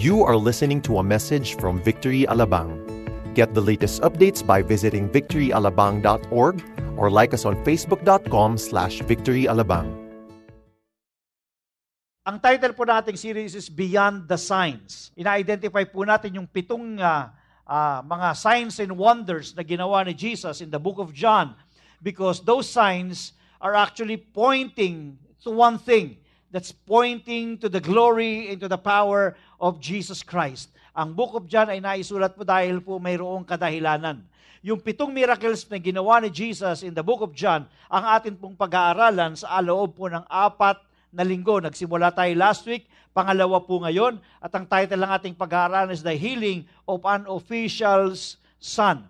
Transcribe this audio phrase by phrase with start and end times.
[0.00, 2.72] You are listening to a message from Victory Alabang.
[3.36, 6.56] Get the latest updates by visiting victoryalabang.org
[6.96, 9.92] or like us on facebook.com slash victoryalabang.
[12.24, 15.12] Ang title po nating series is Beyond the Signs.
[15.20, 17.28] Ina-identify po natin yung pitong uh,
[17.68, 21.52] uh, mga signs and wonders na ginawa ni Jesus in the book of John
[22.00, 26.19] because those signs are actually pointing to one thing
[26.50, 30.74] that's pointing to the glory and to the power of Jesus Christ.
[30.92, 34.26] Ang book of John ay naisulat po dahil po mayroong kadahilanan.
[34.60, 38.58] Yung pitong miracles na ginawa ni Jesus in the book of John, ang atin pong
[38.58, 40.76] pag-aaralan sa aloob po ng apat
[41.08, 41.56] na linggo.
[41.62, 42.84] Nagsimula tayo last week,
[43.16, 48.36] pangalawa po ngayon, at ang title ng ating pag-aaralan is The Healing of an Official's
[48.60, 49.08] Son.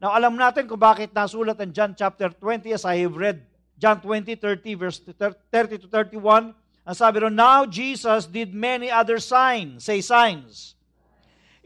[0.00, 3.44] Now, alam natin kung bakit nasulat ang John chapter 20 as I have read
[3.76, 6.56] John 20, 30, verse 30 to 31.
[6.86, 10.78] Ang sabi ron, Now Jesus did many other signs, say signs,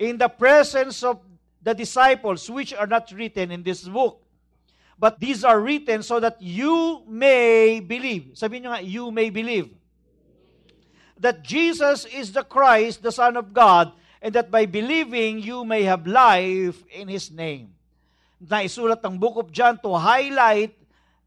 [0.00, 1.20] in the presence of
[1.60, 4.24] the disciples, which are not written in this book.
[4.96, 8.32] But these are written so that you may believe.
[8.36, 9.68] Sabihin nyo nga, you may believe.
[11.20, 15.84] That Jesus is the Christ, the Son of God, and that by believing you may
[15.84, 17.72] have life in His name.
[18.40, 20.76] Naisulat ang book of John to highlight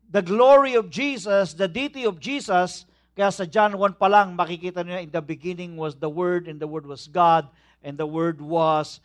[0.10, 4.82] the glory of Jesus, the deity of Jesus, kaya sa John 1 pa lang, makikita
[4.82, 7.46] niyo in the beginning was the Word, and the Word was God,
[7.86, 8.98] and the Word was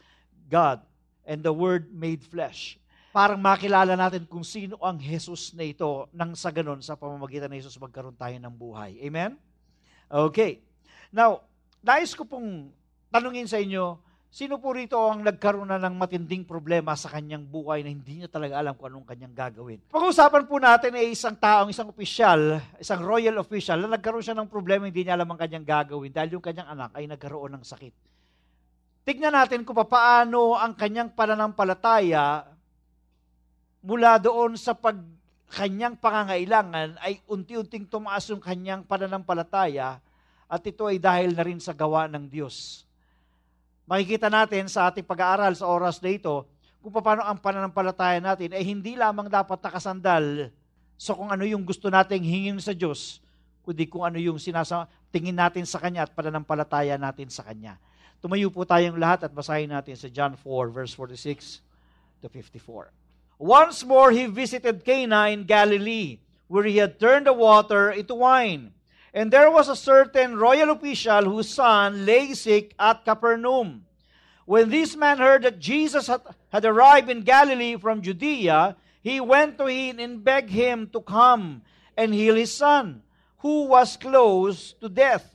[0.48, 0.81] God,
[1.28, 2.81] and the Word made flesh.
[3.12, 7.61] Parang makilala natin kung sino ang Jesus na ito nang sa ganon sa pamamagitan ng
[7.61, 8.97] Jesus magkaroon tayo ng buhay.
[9.05, 9.36] Amen?
[10.09, 10.64] Okay.
[11.12, 11.45] Now,
[11.84, 12.73] nais ko pong
[13.12, 17.81] tanungin sa inyo, Sino po rito ang nagkaroon na ng matinding problema sa kanyang buhay
[17.81, 19.81] na hindi niya talaga alam kung anong kanyang gagawin?
[19.89, 24.53] Pag-uusapan po natin ay isang taong, isang opisyal, isang royal official na nagkaroon siya ng
[24.53, 27.95] problema hindi niya alam ang kanyang gagawin dahil yung kanyang anak ay nagkaroon ng sakit.
[29.09, 32.45] Tignan natin kung paano ang kanyang pananampalataya
[33.81, 35.01] mula doon sa pag
[35.57, 39.97] kanyang pangangailangan ay unti-unting tumaas yung kanyang pananampalataya
[40.45, 42.88] at ito ay dahil na rin sa gawa ng Diyos
[43.89, 46.45] makikita natin sa ating pag-aaral sa oras na ito
[46.79, 50.53] kung paano ang pananampalataya natin ay hindi lamang dapat nakasandal
[50.95, 53.19] sa kung ano yung gusto nating hingin sa Diyos,
[53.65, 57.81] kundi kung ano yung sinasa tingin natin sa Kanya at pananampalataya natin sa Kanya.
[58.21, 61.65] Tumayo po tayong lahat at basahin natin sa John 4 verse 46
[62.23, 62.93] to 54.
[63.39, 66.19] Once more he visited Cana in Galilee,
[66.51, 68.75] where he had turned the water into wine.
[69.14, 73.85] And there was a certain royal official whose son lay sick at Capernaum.
[74.45, 79.58] When this man heard that Jesus had, had arrived in Galilee from Judea, he went
[79.58, 81.63] to him and begged him to come
[81.96, 83.02] and heal his son,
[83.39, 85.35] who was close to death.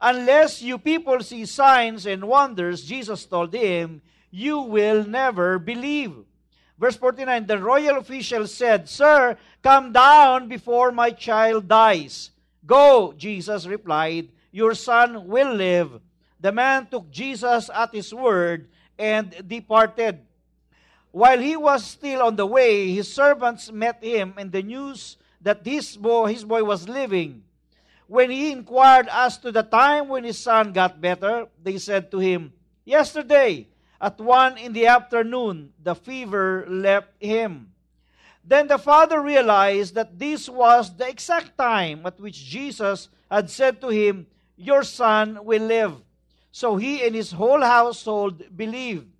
[0.00, 6.14] Unless you people see signs and wonders, Jesus told him, you will never believe.
[6.78, 12.30] Verse 49 The royal official said, Sir, come down before my child dies.
[12.66, 16.00] Go, Jesus replied, Your son will live.
[16.40, 18.68] The man took Jesus at his word
[18.98, 20.20] and departed.
[21.12, 25.64] While he was still on the way, his servants met him and the news that
[25.64, 27.42] this boy, his boy was living.
[28.06, 32.18] When he inquired as to the time when his son got better, they said to
[32.18, 32.52] him,
[32.84, 33.68] Yesterday,
[34.00, 37.72] at one in the afternoon, the fever left him.
[38.46, 43.80] Then the father realized that this was the exact time at which Jesus had said
[43.80, 44.26] to him,
[44.56, 45.98] Your son will live.
[46.52, 49.10] So he and his whole household believed.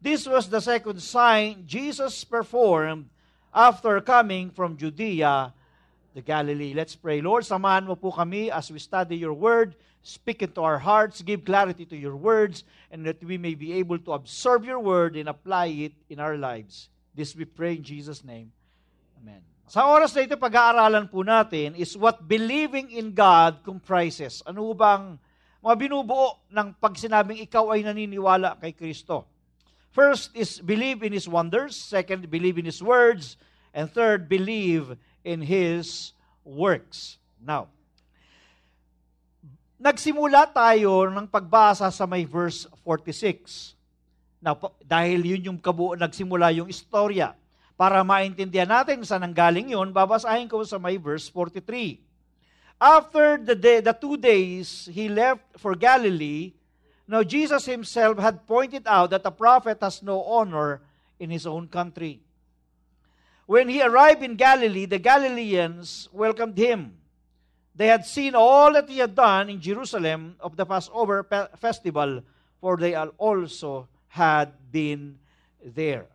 [0.00, 3.10] This was the second sign Jesus performed
[3.52, 5.52] after coming from Judea
[6.14, 6.72] to Galilee.
[6.72, 7.20] Let's pray.
[7.20, 9.74] Lord, samahan mo po kami as we study your word.
[10.06, 12.62] Speak into our hearts, give clarity to your words,
[12.92, 16.38] and that we may be able to absorb your word and apply it in our
[16.38, 16.88] lives.
[17.12, 18.54] This we pray in Jesus' name.
[19.18, 19.42] Amen.
[19.66, 24.40] Sa oras na ito, pag-aaralan po natin is what believing in God comprises.
[24.46, 25.18] Ano bang
[25.58, 29.26] mga binubuo ng pag sinabing ikaw ay naniniwala kay Kristo?
[29.90, 31.74] First is believe in His wonders.
[31.74, 33.34] Second, believe in His words.
[33.74, 34.94] And third, believe
[35.26, 36.14] in His
[36.46, 37.18] works.
[37.42, 37.66] Now,
[39.82, 43.74] nagsimula tayo ng pagbasa sa may verse 46.
[44.38, 44.54] Now,
[44.86, 47.34] dahil yun yung kabuo, nagsimula yung istorya
[47.78, 52.02] para maintindihan natin saan nanggaling yun, babasahin ko sa may verse 43.
[52.78, 56.52] After the, day, the two days he left for Galilee,
[57.06, 60.82] now Jesus himself had pointed out that a prophet has no honor
[61.22, 62.18] in his own country.
[63.46, 66.98] When he arrived in Galilee, the Galileans welcomed him.
[67.78, 71.22] They had seen all that he had done in Jerusalem of the Passover
[71.56, 72.26] festival
[72.60, 75.18] for they also had been
[75.62, 76.06] there.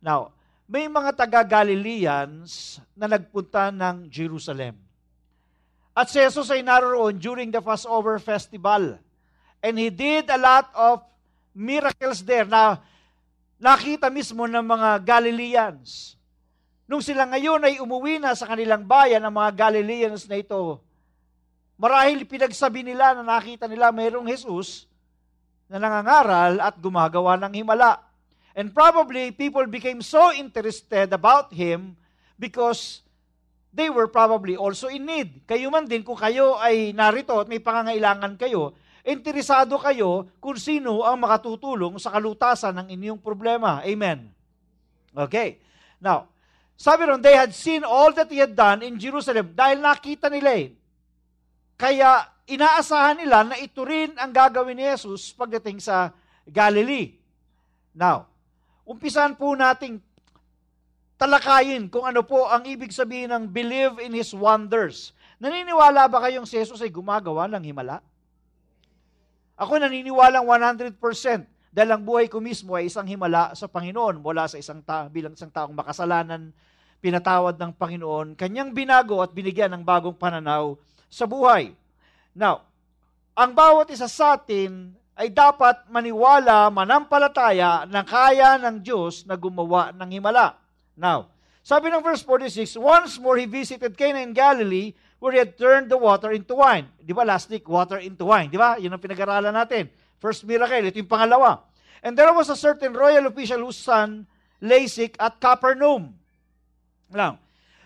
[0.00, 0.32] Now,
[0.72, 4.72] may mga taga-Galileans na nagpunta ng Jerusalem.
[5.92, 8.96] At si Jesus ay naroon during the Passover festival.
[9.60, 11.04] And he did a lot of
[11.52, 12.80] miracles there na
[13.60, 16.16] nakita mismo ng mga Galileans.
[16.88, 20.80] Nung sila ngayon ay umuwi na sa kanilang bayan, ang mga Galileans na ito,
[21.76, 24.88] marahil pinagsabi nila na nakita nila mayroong Jesus
[25.68, 28.00] na nangangaral at gumagawa ng himala.
[28.52, 31.96] And probably people became so interested about him
[32.36, 33.00] because
[33.72, 35.48] they were probably also in need.
[35.48, 41.02] Kayo man din, kung kayo ay narito at may pangangailangan kayo, interesado kayo kung sino
[41.02, 43.80] ang makatutulong sa kalutasan ng inyong problema.
[43.82, 44.28] Amen.
[45.16, 45.56] Okay.
[45.96, 46.28] Now,
[46.76, 50.50] sabi ron, they had seen all that he had done in Jerusalem dahil nakita nila
[50.56, 50.74] eh.
[51.78, 56.12] Kaya inaasahan nila na ito rin ang gagawin ni Jesus pagdating sa
[56.44, 57.14] Galilee.
[57.94, 58.31] Now,
[58.86, 60.02] umpisan po nating
[61.20, 65.14] talakayin kung ano po ang ibig sabihin ng believe in His wonders.
[65.38, 68.02] Naniniwala ba kayong si Jesus ay gumagawa ng himala?
[69.58, 70.98] Ako naniniwalang 100%
[71.72, 75.32] dahil ang buhay ko mismo ay isang himala sa Panginoon mula sa isang ta- bilang
[75.32, 76.50] isang taong makasalanan,
[77.02, 80.76] pinatawad ng Panginoon, kanyang binago at binigyan ng bagong pananaw
[81.10, 81.74] sa buhay.
[82.36, 82.66] Now,
[83.32, 84.92] ang bawat isa sa atin
[85.22, 90.58] ay dapat maniwala, manampalataya na kaya ng Diyos na gumawa ng himala.
[90.98, 91.30] Now,
[91.62, 94.90] sabi ng verse 46, Once more he visited Cana in Galilee
[95.22, 96.90] where he had turned the water into wine.
[96.98, 98.50] Di ba last week, water into wine?
[98.50, 98.74] Di ba?
[98.82, 99.86] Yun ang pinag-aralan natin.
[100.18, 101.62] First miracle, ito yung pangalawa.
[102.02, 104.26] And there was a certain royal official whose son
[104.58, 106.18] lay sick at Capernaum.
[107.14, 107.38] Now,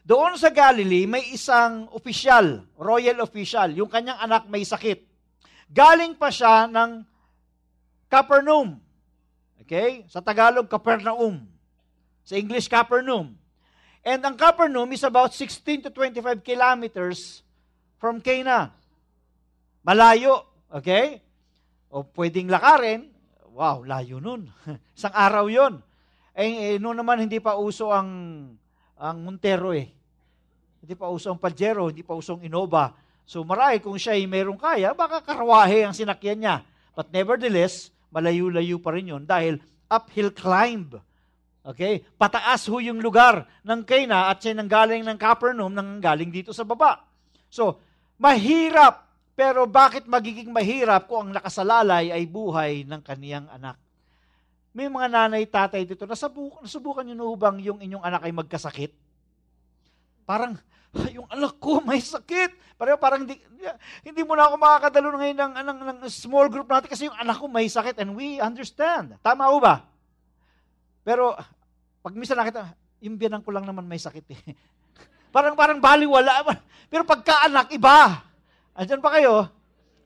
[0.09, 5.05] doon sa Galilee, may isang official, royal official, yung kanyang anak may sakit.
[5.69, 7.16] Galing pa siya ng
[8.07, 8.79] Capernaum.
[9.63, 10.07] Okay?
[10.07, 11.43] Sa Tagalog, Capernaum.
[12.23, 13.35] Sa English, Capernaum.
[14.07, 17.43] And ang Capernaum is about 16 to 25 kilometers
[17.99, 18.71] from Cana.
[19.83, 20.47] Malayo.
[20.71, 21.23] Okay?
[21.91, 23.11] O pwedeng lakarin.
[23.57, 24.53] Wow, layo nun.
[24.99, 25.81] Isang araw yon.
[26.37, 28.09] Eh, eh, noon naman hindi pa uso ang
[29.01, 29.89] ang Montero eh.
[30.85, 32.93] Hindi pa uso ang Pajero, hindi pa uso ang Innova.
[33.25, 36.57] So marahil kung siya ay mayroong kaya, baka karawahe ang sinakyan niya.
[36.93, 39.61] But nevertheless, malayo-layo pa rin yun dahil
[39.93, 40.97] uphill climb.
[41.61, 42.01] Okay?
[42.17, 46.57] Pataas ho yung lugar ng Cana at siya nang galing ng Capernaum nang galing dito
[46.57, 47.05] sa baba.
[47.53, 47.77] So,
[48.17, 49.05] mahirap.
[49.37, 53.77] Pero bakit magiging mahirap kung ang nakasalalay ay buhay ng kaniyang anak?
[54.73, 58.93] May mga nanay, tatay dito, nasubukan, nasubukan nyo na bang yung inyong anak ay magkasakit?
[60.25, 60.57] Parang,
[61.13, 62.65] yung anak ko may sakit.
[62.77, 63.41] Parang, parang hindi,
[64.05, 67.41] hindi mo na ako makakadalo ngayon ng, ng, ng small group natin kasi yung anak
[67.41, 69.17] ko may sakit and we understand.
[69.25, 69.81] Tama ho ba?
[71.07, 71.33] Pero,
[72.05, 74.41] pag minsan nakita, yung biyanang ko lang naman may sakit eh.
[75.35, 76.45] parang, parang baliwala.
[76.91, 78.25] Pero pagka-anak, iba.
[78.77, 79.49] Andyan pa kayo?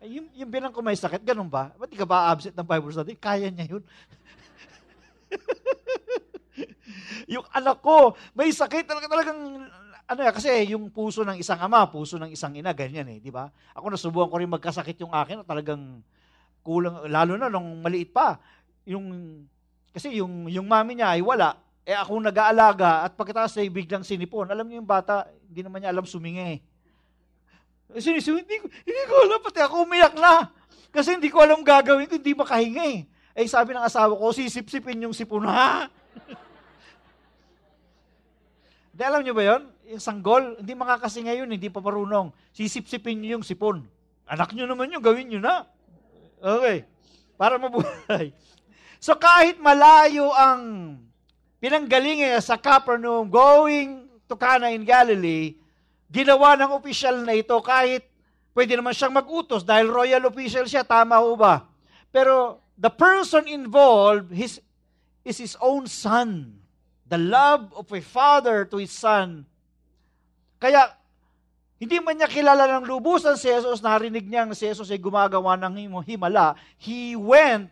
[0.06, 1.74] Yung, yung bilang ko may sakit, ganun ba?
[1.76, 3.20] Ba't di ka ba absent ng Bible study?
[3.20, 3.84] Kaya niya yun.
[7.36, 9.68] yung anak ko, may sakit, talaga, talagang,
[10.10, 13.30] ano ya, kasi yung puso ng isang ama, puso ng isang ina, ganyan eh, di
[13.30, 13.46] ba?
[13.78, 16.02] Ako nasubukan ko rin magkasakit yung akin, talagang
[16.66, 18.42] kulang, lalo na nung maliit pa.
[18.90, 19.06] Yung,
[19.94, 21.54] kasi yung, yung mami niya ay wala,
[21.86, 24.50] eh ako nag-aalaga at pagkatapos ay biglang sinipon.
[24.50, 26.58] Alam niyo yung bata, hindi naman niya alam sumingi.
[27.94, 30.50] Sinisiw, hindi, ko, hindi ko alam, pati ako umiyak na.
[30.90, 33.06] Kasi hindi ko alam gagawin ko, hindi makahinga eh.
[33.38, 35.86] Eh sabi ng asawa ko, sisip-sipin yung sipon, ha?
[39.00, 39.64] Di alam niyo ba yon?
[39.96, 42.36] Yung sanggol, hindi makakasinga yun, hindi pa marunong.
[42.52, 43.88] Sisip-sipin niyo yung sipon.
[44.28, 45.64] Anak niyo naman yun, gawin niyo na.
[46.36, 46.84] Okay.
[47.40, 48.36] Para mabuhay.
[49.00, 50.92] So kahit malayo ang
[51.56, 55.56] pinanggalingan sa Capernaum going to Cana in Galilee,
[56.12, 58.04] ginawa ng opisyal na ito kahit
[58.52, 61.64] pwede naman siyang mag-utos dahil royal official siya, tama ho ba?
[62.12, 64.60] Pero the person involved his,
[65.24, 66.59] is his own son.
[67.10, 69.42] The love of a father to his son.
[70.62, 70.94] Kaya,
[71.82, 76.06] hindi man niya kilala ng lubusan si Jesus, narinig niya si Jesus ay gumagawa ng
[76.06, 77.66] himala, he went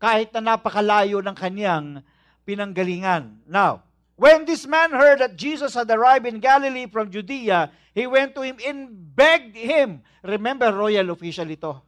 [0.00, 2.00] kahit na napakalayo ng kanyang
[2.48, 3.44] pinanggalingan.
[3.44, 3.84] Now,
[4.20, 8.44] When this man heard that Jesus had arrived in Galilee from Judea, he went to
[8.44, 10.04] him and begged him.
[10.20, 11.80] Remember, royal official ito.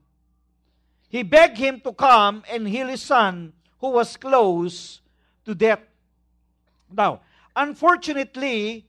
[1.13, 3.53] He begged him to come and heal his son
[3.85, 5.05] who was close
[5.45, 5.85] to death.
[6.95, 7.25] Now,
[7.57, 8.87] unfortunately,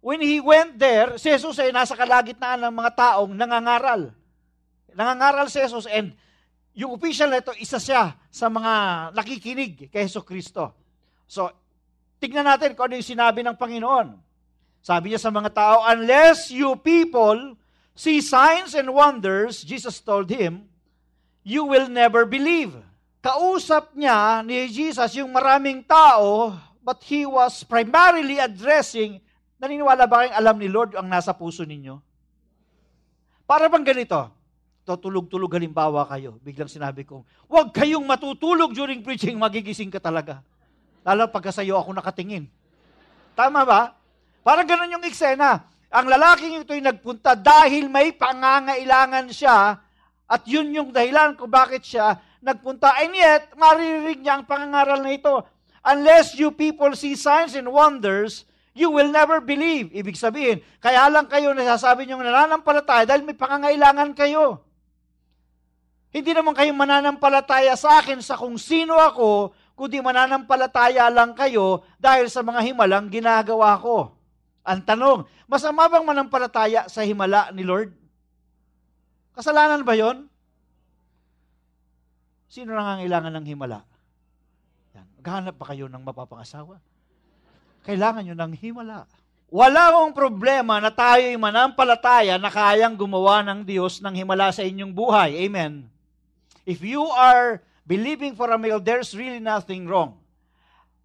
[0.00, 4.14] when he went there, si Jesus ay nasa kalagitnaan ng mga taong nangangaral.
[4.96, 6.14] Nangangaral si Jesus and
[6.76, 8.72] yung official na ito, isa siya sa mga
[9.16, 10.76] nakikinig kay Yeso Kristo.
[11.24, 11.48] So,
[12.20, 14.08] tignan natin kung ano yung sinabi ng Panginoon.
[14.84, 17.56] Sabi niya sa mga tao, unless you people
[17.96, 20.68] see signs and wonders, Jesus told him,
[21.42, 22.76] you will never believe.
[23.24, 26.54] Kausap niya ni Jesus yung maraming tao,
[26.86, 29.18] but he was primarily addressing,
[29.58, 31.98] naniniwala ba kayong alam ni Lord ang nasa puso ninyo?
[33.42, 34.30] Para bang ganito?
[34.86, 36.38] Tutulog-tulog halimbawa kayo.
[36.46, 40.46] Biglang sinabi ko, huwag kayong matutulog during preaching, magigising ka talaga.
[41.02, 42.46] Lalo pagka sa'yo ako nakatingin.
[43.34, 43.90] Tama ba?
[44.46, 45.66] Parang ganun yung eksena.
[45.90, 49.74] Ang lalaking ito'y nagpunta dahil may pangangailangan siya
[50.26, 52.94] at yun yung dahilan kung bakit siya nagpunta.
[53.02, 55.42] And yet, maririnig niya ang pangangaral na ito.
[55.86, 58.42] Unless you people see signs and wonders,
[58.74, 59.94] you will never believe.
[59.94, 64.66] Ibig sabihin, kaya lang kayo nasasabi nyo nananampalataya dahil may pangangailangan kayo.
[66.10, 72.26] Hindi naman kayo mananampalataya sa akin sa kung sino ako, kundi mananampalataya lang kayo dahil
[72.26, 74.18] sa mga himalang ginagawa ko.
[74.66, 77.94] Ang tanong, masama bang manampalataya sa himala ni Lord?
[79.38, 80.26] Kasalanan ba yon?
[82.50, 83.86] Sino nangangailangan ng himala?
[85.26, 86.78] Maghanap ba kayo ng mapapangasawa?
[87.82, 89.10] Kailangan nyo ng himala.
[89.50, 94.94] Wala akong problema na tayo'y manampalataya na kayang gumawa ng Diyos ng himala sa inyong
[94.94, 95.34] buhay.
[95.42, 95.90] Amen.
[96.62, 100.14] If you are believing for a miracle, there's really nothing wrong.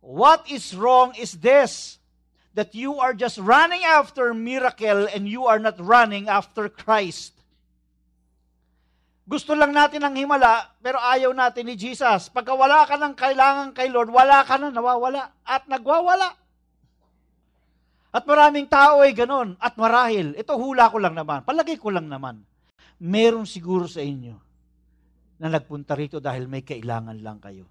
[0.06, 1.98] What is wrong is this
[2.54, 7.34] that you are just running after miracle and you are not running after Christ.
[9.22, 12.28] Gusto lang natin ng himala, pero ayaw natin ni Jesus.
[12.34, 15.46] Pagka wala ka ng kailangan kay Lord, wala ka na, nawawala.
[15.46, 16.42] At nagwawala.
[18.12, 19.56] At maraming tao ay ganun.
[19.62, 22.44] At marahil, ito hula ko lang naman, palagay ko lang naman,
[23.00, 24.36] meron siguro sa inyo
[25.42, 27.66] na nagpunta rito dahil may kailangan lang kayo.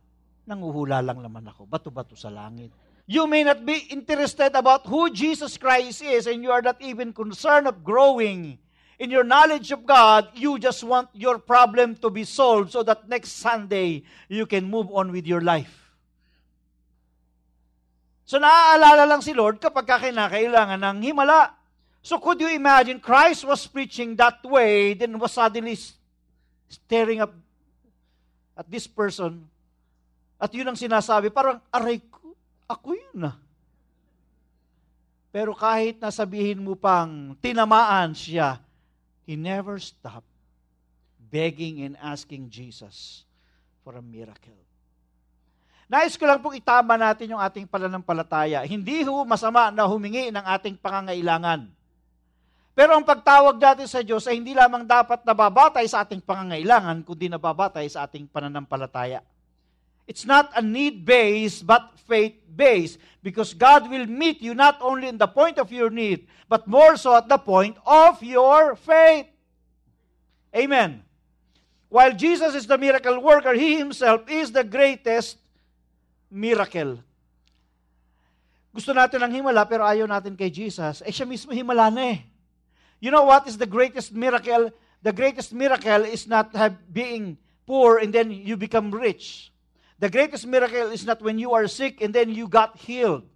[0.48, 2.72] Nanguhula lang naman ako, bato-bato sa langit.
[3.10, 7.14] You may not be interested about who Jesus Christ is and you are not even
[7.14, 8.58] concerned of growing
[9.00, 10.28] in your knowledge of God.
[10.36, 14.92] You just want your problem to be solved so that next Sunday you can move
[14.92, 15.72] on with your life.
[18.28, 21.56] So naaalala lang si Lord kapag kinakailangan ng himala.
[22.04, 25.74] So could you imagine Christ was preaching that way then was suddenly
[26.68, 27.34] staring up
[28.54, 29.50] at this person
[30.40, 32.32] at yun ang sinasabi, parang aray ko,
[32.64, 33.36] ako yun na.
[35.28, 38.56] Pero kahit nasabihin mo pang tinamaan siya,
[39.24, 40.28] he never stopped
[41.30, 43.22] begging and asking Jesus
[43.86, 44.56] for a miracle.
[45.90, 48.62] Nais ko lang pong itama natin yung ating pananampalataya.
[48.62, 51.66] Hindi ho masama na humingi ng ating pangangailangan.
[52.78, 57.26] Pero ang pagtawag natin sa Diyos ay hindi lamang dapat nababatay sa ating pangangailangan, kundi
[57.26, 59.26] nababatay sa ating pananampalataya.
[60.06, 62.98] It's not a need-based, but faith-based.
[63.22, 66.96] Because God will meet you not only in the point of your need, but more
[66.96, 69.26] so at the point of your faith.
[70.56, 71.02] Amen.
[71.88, 75.38] While Jesus is the miracle worker, He Himself is the greatest
[76.30, 77.02] miracle.
[78.70, 81.02] Gusto natin ng himala, pero ayaw natin kay Jesus.
[81.02, 82.22] Eh, siya mismo himala na eh.
[83.02, 84.70] You know what is the greatest miracle?
[85.02, 87.34] The greatest miracle is not have, being
[87.66, 89.49] poor and then you become rich.
[90.00, 93.28] The greatest miracle is not when you are sick and then you got healed.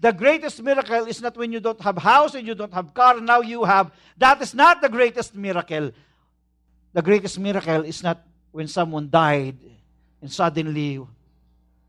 [0.00, 3.20] The greatest miracle is not when you don't have house and you don't have car,
[3.20, 3.92] now you have.
[4.16, 5.92] That is not the greatest miracle.
[6.94, 9.58] The greatest miracle is not when someone died
[10.22, 11.04] and suddenly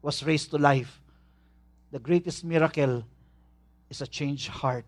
[0.02, 1.00] was raised to life.
[1.92, 3.06] The greatest miracle
[3.90, 4.86] is a changed heart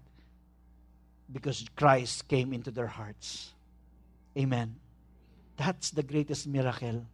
[1.31, 3.53] because Christ came into their hearts.
[4.37, 4.75] Amen.
[5.55, 7.05] That's the greatest miracle.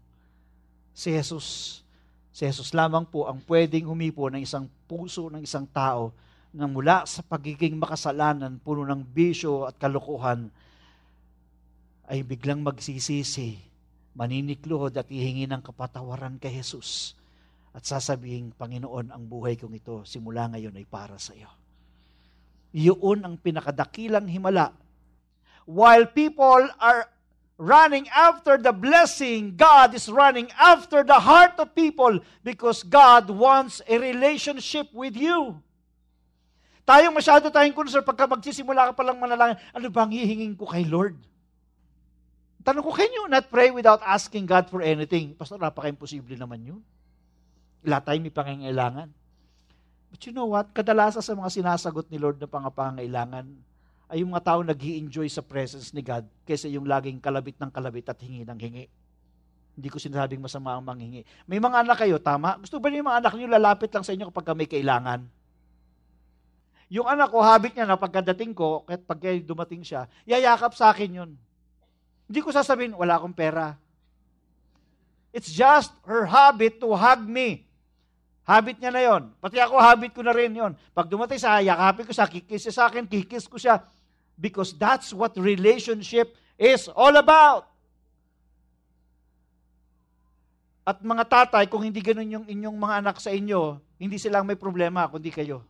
[0.96, 1.84] Si Jesus
[2.30, 6.14] Si Jesus lamang po ang pwedeng humipo ng isang puso ng isang tao
[6.54, 10.50] na mula sa pagiging makasalanan, puno ng bisyo at kalukuhan,
[12.10, 13.62] ay biglang magsisisi,
[14.18, 17.14] maninikluhod at ihingi ng kapatawaran kay Jesus.
[17.70, 21.54] At sasabihin, Panginoon, ang buhay kong ito simula ngayon ay para sa iyo.
[22.74, 24.74] Iyon ang pinakadakilang himala.
[25.70, 27.06] While people are
[27.60, 33.84] running after the blessing, God is running after the heart of people because God wants
[33.84, 35.60] a relationship with you.
[36.88, 41.20] Tayong masyado tayong concern pagka magsisimula ka palang manalangin, ano bang hihingin ko kay Lord?
[42.64, 45.36] Tanong ko, can you not pray without asking God for anything?
[45.36, 46.82] Pastor, napaka-imposible naman yun.
[47.84, 49.12] Ila tayo may pangangailangan.
[50.10, 50.72] But you know what?
[50.74, 53.46] Kadalasan sa mga sinasagot ni Lord na pangapangailangan,
[54.10, 57.70] ay yung mga tao nag enjoy sa presence ni God kaysa yung laging kalabit ng
[57.70, 58.86] kalabit at hingi ng hingi.
[59.80, 61.24] Hindi ko sinasabing masama ang manghingi.
[61.48, 62.60] May mga anak kayo, tama?
[62.60, 65.24] Gusto ba niyo yung mga anak niyo lalapit lang sa inyo kapag may kailangan?
[66.90, 71.22] Yung anak ko, habit niya na pagkadating ko, kahit pag dumating siya, yayakap sa akin
[71.24, 71.32] yun.
[72.26, 73.78] Hindi ko sasabihin, wala akong pera.
[75.30, 77.70] It's just her habit to hug me.
[78.50, 79.30] Habit niya na yon.
[79.38, 80.74] Pati ako, habit ko na rin yon.
[80.90, 83.86] Pag dumating sa yakapin ko sa kikis sa akin, kikis ko siya.
[84.40, 87.68] Because that's what relationship is all about.
[90.88, 94.58] At mga tatay, kung hindi ganun yung inyong mga anak sa inyo, hindi silang may
[94.58, 95.62] problema, kundi kayo.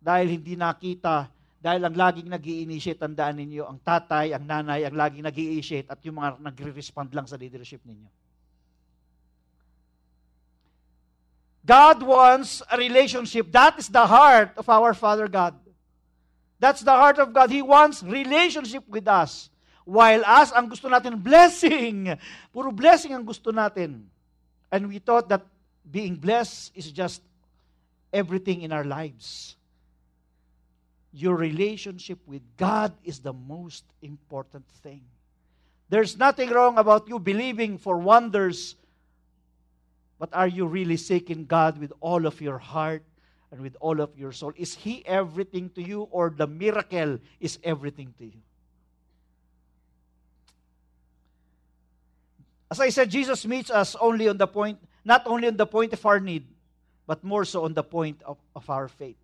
[0.00, 1.28] Dahil hindi nakita,
[1.62, 5.86] dahil ang laging nag initiate tandaan ninyo, ang tatay, ang nanay, ang laging nag initiate
[5.86, 8.10] at yung mga nagre-respond lang sa leadership ninyo.
[11.62, 13.46] God wants a relationship.
[13.54, 15.54] That is the heart of our Father God.
[16.62, 17.50] That's the heart of God.
[17.50, 19.50] He wants relationship with us.
[19.82, 22.14] While us, ang gusto natin, blessing.
[22.54, 24.06] Puro blessing ang gusto natin.
[24.70, 25.42] And we thought that
[25.82, 27.18] being blessed is just
[28.14, 29.58] everything in our lives.
[31.10, 35.02] Your relationship with God is the most important thing.
[35.90, 38.78] There's nothing wrong about you believing for wonders,
[40.14, 43.02] but are you really seeking God with all of your heart
[43.52, 44.56] and with all of your soul?
[44.56, 48.40] Is He everything to you, or the miracle is everything to you?
[52.72, 55.92] As I said, Jesus meets us only on the point, not only on the point
[55.92, 56.48] of our need,
[57.04, 59.20] but more so on the point of, of our faith.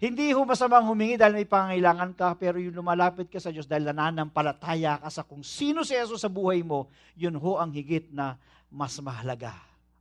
[0.00, 3.86] Hindi ho masamang humingi dahil may pangailangan ka, pero yung lumalapit ka sa Diyos dahil
[3.86, 8.34] nananampalataya ka sa kung sino si Jesus sa buhay mo, yun ho ang higit na
[8.72, 9.54] mas mahalaga.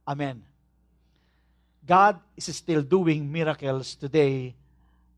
[0.07, 0.41] Amen.
[1.83, 4.53] God is still doing miracles today,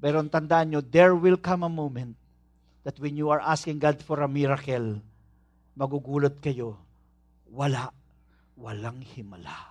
[0.02, 2.18] pero tandaan nyo, there will come a moment
[2.82, 4.98] that when you are asking God for a miracle,
[5.78, 6.78] magugulat kayo
[7.52, 7.92] wala,
[8.58, 9.70] walang himala.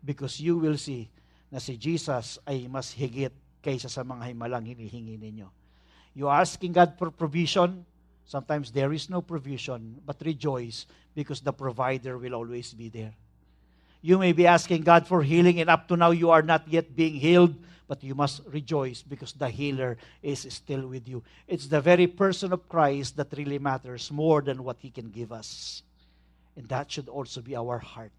[0.00, 1.12] Because you will see
[1.52, 5.50] na si Jesus ay mas higit kaysa sa mga himalang hinihingi ninyo.
[6.16, 7.84] You asking God for provision,
[8.24, 13.14] sometimes there is no provision, but rejoice because the provider will always be there.
[14.02, 16.96] You may be asking God for healing, and up to now you are not yet
[16.96, 17.54] being healed,
[17.86, 21.22] but you must rejoice because the healer is still with you.
[21.48, 25.32] It's the very person of Christ that really matters more than what he can give
[25.32, 25.82] us.
[26.56, 28.12] And that should also be our heart.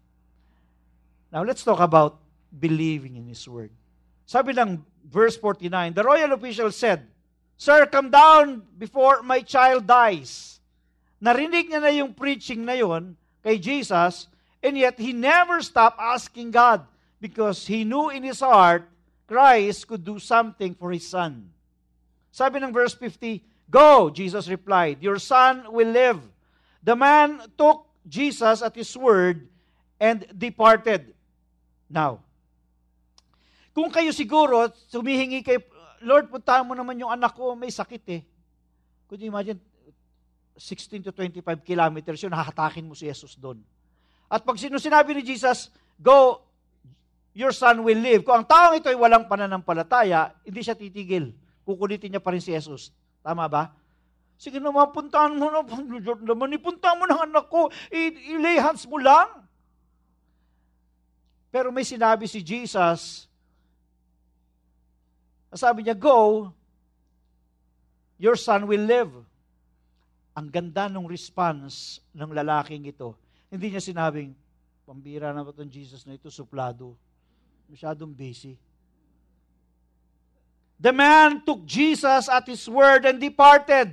[1.32, 2.20] Now, let's talk about
[2.52, 3.70] believing in His Word.
[4.26, 7.08] Sabi ng verse 49, the royal official said,
[7.56, 10.60] Sir, come down before my child dies.
[11.22, 14.28] Narinig niya na yung preaching na yon kay Jesus,
[14.62, 16.86] And yet, he never stopped asking God
[17.20, 18.86] because he knew in his heart
[19.26, 21.50] Christ could do something for his son.
[22.30, 26.20] Sabi ng verse 50, Go, Jesus replied, your son will live.
[26.84, 29.48] The man took Jesus at his word
[29.96, 31.16] and departed.
[31.88, 32.20] Now,
[33.72, 35.56] kung kayo siguro, sumihingi kay,
[36.04, 38.20] Lord, puntahan mo naman yung anak ko, may sakit eh.
[39.08, 39.56] Could you imagine,
[40.60, 43.56] 16 to 25 kilometers yun, hahatakin mo si Jesus doon.
[44.32, 45.68] At pag sino sinabi ni Jesus,
[46.00, 46.40] go,
[47.36, 48.24] your son will live.
[48.24, 51.36] Kung ang taong ito ay walang pananampalataya, hindi siya titigil.
[51.68, 52.88] Kukulitin niya pa rin si Jesus.
[53.20, 53.76] Tama ba?
[54.40, 55.60] Sige naman, puntahan mo na.
[56.00, 57.68] Lord naman, ipuntahan mo ng anak ko.
[57.92, 59.28] I-lay hands mo lang.
[61.52, 63.28] Pero may sinabi si Jesus,
[65.52, 66.48] sabi niya, go,
[68.16, 69.12] your son will live.
[70.32, 73.12] Ang ganda ng response ng lalaking ito.
[73.52, 74.32] Hindi niya sinabing,
[74.88, 76.96] pambira na ba itong Jesus na ito, suplado.
[77.68, 78.56] Masyadong busy.
[80.80, 83.92] The man took Jesus at his word and departed.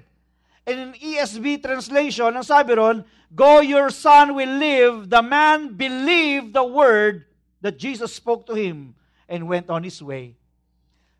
[0.63, 3.03] And in ESV translation, ang sabi ron,
[3.35, 5.11] Go, your son will live.
[5.11, 7.29] The man believed the word
[7.61, 8.95] that Jesus spoke to him
[9.27, 10.39] and went on his way.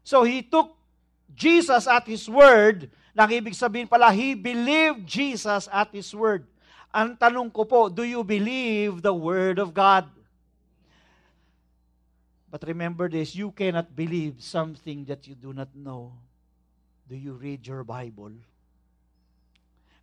[0.02, 0.74] So he took
[1.36, 2.90] Jesus at his word.
[3.14, 6.50] Nang ibig sabihin pala, he believed Jesus at his word.
[6.90, 10.10] Ang tanong ko po, do you believe the Word of God?
[12.50, 16.18] But remember this, you cannot believe something that you do not know.
[17.08, 18.34] Do you read your Bible?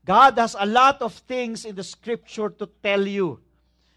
[0.06, 3.40] God has a lot of things in the scripture to tell you.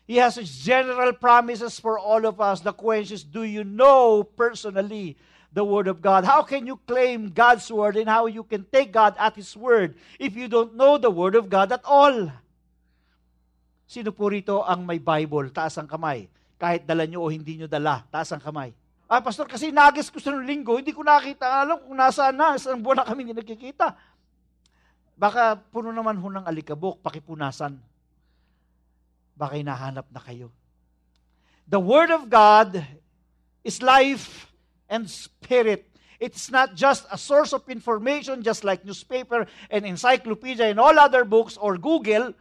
[0.10, 2.62] He has general promises for all of us.
[2.62, 5.17] The question is, do you know personally
[5.54, 6.25] the Word of God?
[6.25, 9.93] How can you claim God's Word and how you can take God at His Word
[10.17, 12.32] if you don't know the Word of God at all?
[13.89, 15.49] Sino po rito ang may Bible?
[15.49, 16.30] Taas ang kamay.
[16.62, 18.69] Kahit dala nyo o hindi nyo dala, taas ang kamay.
[19.10, 22.78] Ah, pastor, kasi nagis ko sa linggo, hindi ko nakita, alam kung nasaan na, isang
[22.78, 23.97] buwan na kami hindi nagkikita.
[25.17, 27.82] Baka puno naman ho ng alikabok, pakipunasan.
[29.34, 30.54] Baka hinahanap na kayo.
[31.65, 32.86] The Word of God
[33.65, 34.54] is life
[34.86, 35.89] and spirit.
[36.21, 41.25] It's not just a source of information, just like newspaper and encyclopedia and all other
[41.25, 42.38] books or Google.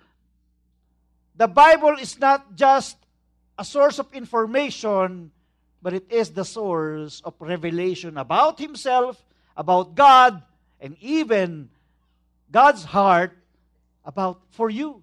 [1.38, 2.98] The Bible is not just
[3.55, 5.31] a source of information,
[5.79, 9.22] but it is the source of revelation about Himself,
[9.55, 10.42] about God,
[10.83, 11.70] and even
[12.51, 13.38] God's heart
[14.03, 14.98] about for you.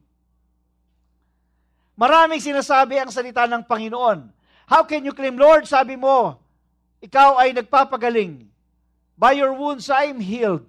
[1.96, 4.28] Maraming sinasabi ang salita ng Panginoon.
[4.68, 6.36] How can you claim, Lord, sabi mo,
[7.00, 8.44] ikaw ay nagpapagaling.
[9.16, 10.68] By your wounds, I am healed.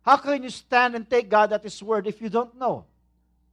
[0.00, 2.88] How can you stand and take God at His word if you don't know?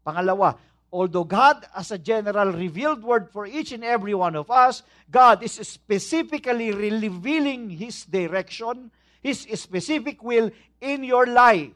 [0.07, 0.55] Pangalawa,
[0.91, 5.41] although God as a general revealed word for each and every one of us, God
[5.41, 8.91] is specifically revealing His direction,
[9.23, 10.51] His specific will
[10.83, 11.71] in your life.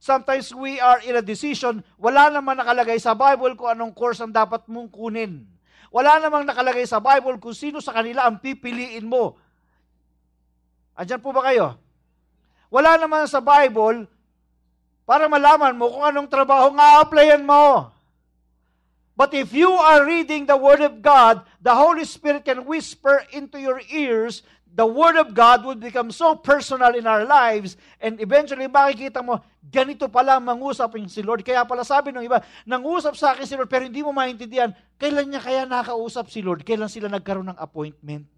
[0.00, 4.32] Sometimes we are in a decision, wala naman nakalagay sa Bible kung anong course ang
[4.32, 5.44] dapat mong kunin.
[5.92, 9.36] Wala namang nakalagay sa Bible kung sino sa kanila ang pipiliin mo.
[10.94, 11.76] Andyan po ba kayo?
[12.68, 14.04] Wala naman sa Bible
[15.08, 17.97] para malaman mo kung anong trabaho nga applyan mo.
[19.18, 23.58] But if you are reading the Word of God, the Holy Spirit can whisper into
[23.58, 24.46] your ears
[24.78, 29.42] the Word of God would become so personal in our lives and eventually makikita mo,
[29.58, 31.42] ganito pala mangusap yung si Lord.
[31.42, 35.34] Kaya pala sabi ng iba, nangusap sa akin si Lord pero hindi mo maintindihan, kailan
[35.34, 36.62] niya kaya nakausap si Lord?
[36.62, 38.37] Kailan sila nagkaroon ng appointment?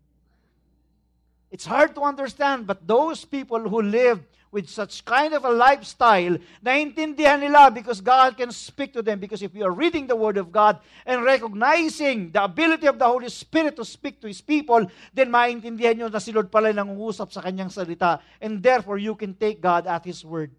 [1.51, 6.39] It's hard to understand, but those people who live with such kind of a lifestyle,
[6.65, 9.19] naintindihan nila because God can speak to them.
[9.19, 13.07] Because if you are reading the Word of God and recognizing the ability of the
[13.07, 17.31] Holy Spirit to speak to His people, then maintindihan nyo na si Lord pala nangungusap
[17.31, 18.19] sa kanyang salita.
[18.43, 20.51] And therefore, you can take God at His Word.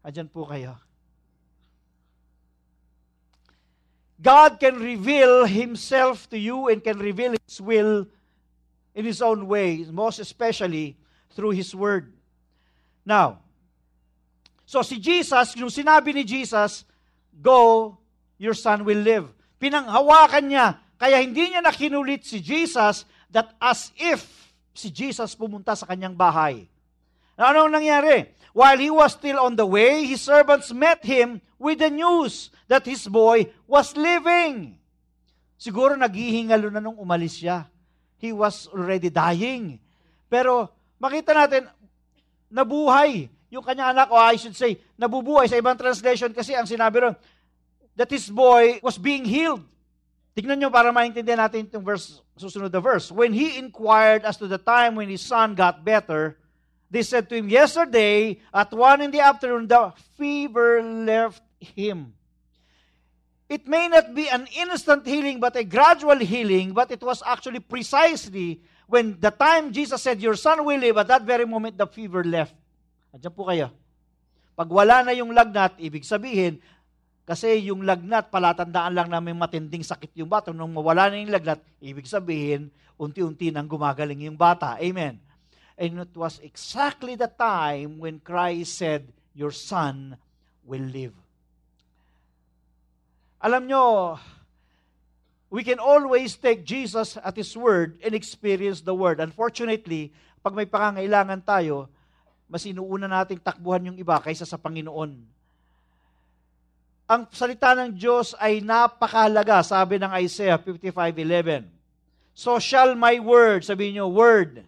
[0.00, 0.80] Adyan po kayo.
[4.20, 8.08] God can reveal Himself to you and can reveal His will
[8.94, 10.96] in His own way, most especially
[11.32, 12.12] through His Word.
[13.06, 13.40] Now,
[14.66, 16.84] so si Jesus, yung sinabi ni Jesus,
[17.34, 17.96] go,
[18.40, 19.28] your son will live.
[19.60, 24.24] Pinanghawakan niya, kaya hindi niya nakinulit si Jesus that as if
[24.72, 26.68] si Jesus pumunta sa kanyang bahay.
[27.36, 28.32] Now, anong nangyari?
[28.52, 32.84] While he was still on the way, his servants met him with the news that
[32.84, 34.76] his boy was living.
[35.60, 37.68] Siguro naghihingalo na nung umalis siya.
[38.20, 39.80] He was already dying.
[40.28, 40.68] Pero
[41.00, 41.66] makita natin,
[42.52, 47.02] nabuhay yung kanyang anak, o I should say, nabubuhay sa ibang translation kasi ang sinabi
[47.02, 47.16] ron,
[47.98, 49.66] that his boy was being healed.
[50.38, 53.10] Tignan nyo para maintindihan natin itong verse, susunod na verse.
[53.10, 56.38] When he inquired as to the time when his son got better,
[56.86, 62.14] they said to him, Yesterday, at one in the afternoon, the fever left him.
[63.50, 67.58] It may not be an instant healing, but a gradual healing, but it was actually
[67.58, 71.90] precisely when the time Jesus said, Your son will live, at that very moment, the
[71.90, 72.54] fever left.
[73.10, 73.74] Andiyan po kayo.
[74.54, 76.62] Pag wala na yung lagnat, ibig sabihin,
[77.26, 80.54] kasi yung lagnat, palatandaan lang namin matinding sakit yung bata.
[80.54, 82.70] Nung mawala na yung lagnat, ibig sabihin,
[83.02, 84.78] unti-unti nang gumagaling yung bata.
[84.78, 85.18] Amen.
[85.74, 90.14] And it was exactly the time when Christ said, Your son
[90.62, 91.18] will live.
[93.40, 94.20] Alam nyo,
[95.48, 99.16] we can always take Jesus at His Word and experience the Word.
[99.16, 100.12] Unfortunately,
[100.44, 101.88] pag may pangangailangan tayo,
[102.50, 105.16] mas inuuna nating takbuhan yung iba kaysa sa Panginoon.
[107.10, 111.66] Ang salita ng Diyos ay napakahalaga, sabi ng Isaiah 55.11.
[112.36, 114.62] So shall my word, sabi niyo, word,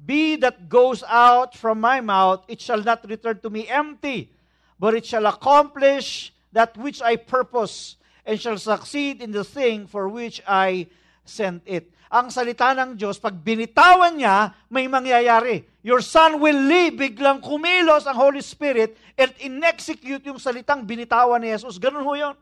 [0.00, 4.32] be that goes out from my mouth, it shall not return to me empty,
[4.80, 10.08] but it shall accomplish that which I purpose and shall succeed in the thing for
[10.10, 10.86] which I
[11.24, 11.90] sent it.
[12.10, 15.62] Ang salita ng Diyos, pag binitawan niya, may mangyayari.
[15.86, 21.54] Your son will live, biglang kumilos ang Holy Spirit and in-execute yung salitang binitawan ni
[21.54, 21.78] Jesus.
[21.78, 22.36] Ganun ho yun.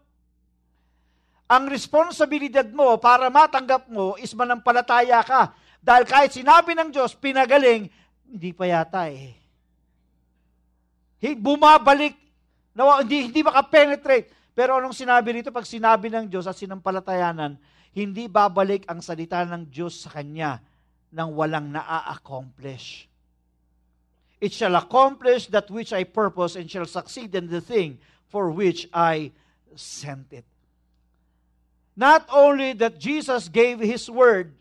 [1.49, 5.53] Ang responsibilidad mo para matanggap mo is manampalataya ka.
[5.85, 7.89] Dahil kahit sinabi ng Diyos, pinagaling,
[8.29, 9.37] hindi pa yata eh.
[11.41, 12.17] Bumabalik,
[12.79, 14.55] hindi, hindi makapenetrate.
[14.55, 15.51] Pero anong sinabi rito?
[15.51, 17.59] Pag sinabi ng Diyos at sinampalatayanan,
[17.95, 20.63] hindi babalik ang salita ng Diyos sa Kanya
[21.11, 23.11] nang walang naa-accomplish.
[24.39, 27.99] It shall accomplish that which I purpose and shall succeed in the thing
[28.31, 29.35] for which I
[29.75, 30.47] sent it.
[31.99, 34.55] Not only that Jesus gave His word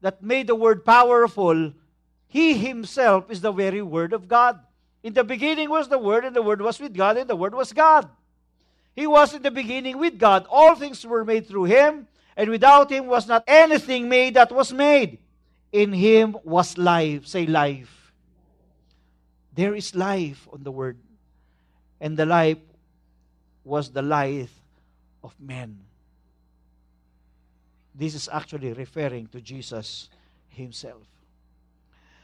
[0.00, 1.74] that made the word powerful,
[2.30, 4.62] He Himself is the very Word of God.
[5.02, 7.54] In the beginning was the Word, and the Word was with God, and the Word
[7.54, 8.08] was God.
[8.94, 10.46] He was in the beginning with God.
[10.50, 14.72] All things were made through Him, and without Him was not anything made that was
[14.72, 15.18] made.
[15.72, 17.26] In Him was life.
[17.26, 18.12] Say life.
[19.54, 20.98] There is life on the Word.
[22.00, 22.58] And the life
[23.64, 24.52] was the life
[25.22, 25.80] of men.
[27.94, 30.08] This is actually referring to Jesus
[30.48, 31.06] Himself.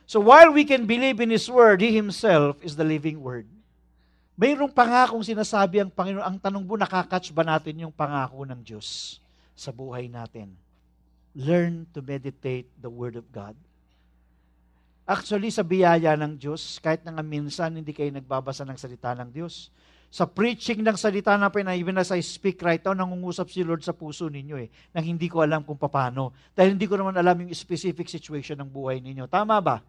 [0.06, 3.50] So while we can believe in His Word, He Himself is the living Word.
[4.38, 6.22] Mayroong pangakong sinasabi ang Panginoon.
[6.22, 9.18] Ang tanong po, nakakatch ba natin yung pangako ng Diyos
[9.58, 10.54] sa buhay natin?
[11.34, 13.58] Learn to meditate the Word of God.
[15.06, 19.30] Actually, sa biyaya ng Diyos, kahit na nga minsan hindi kayo nagbabasa ng salita ng
[19.34, 19.74] Diyos,
[20.06, 23.90] sa preaching ng salita na pina, even as speak right now, nangungusap si Lord sa
[23.90, 26.30] puso ninyo eh, nang hindi ko alam kung paano.
[26.54, 29.26] Dahil hindi ko naman alam yung specific situation ng buhay ninyo.
[29.26, 29.82] Tama ba?